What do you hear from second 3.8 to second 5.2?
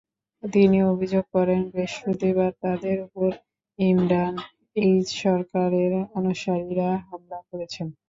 Imran H